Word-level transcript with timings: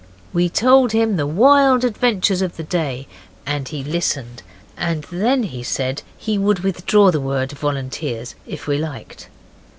We 0.33 0.49
told 0.49 0.93
him 0.93 1.15
the 1.15 1.27
wild 1.27 1.85
adventures 1.85 2.41
of 2.41 2.57
the 2.57 2.63
day, 2.63 3.07
and 3.45 3.67
he 3.67 3.83
listened, 3.83 4.41
and 4.75 5.03
then 5.11 5.43
he 5.43 5.61
said 5.61 6.01
he 6.17 6.39
would 6.39 6.61
withdraw 6.61 7.11
the 7.11 7.21
word 7.21 7.51
volunteers 7.51 8.33
if 8.47 8.65
we 8.65 8.79
liked. 8.79 9.29